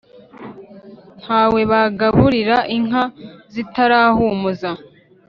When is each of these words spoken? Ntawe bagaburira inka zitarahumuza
Ntawe 1.21 1.61
bagaburira 1.71 2.57
inka 2.77 3.03
zitarahumuza 3.53 4.69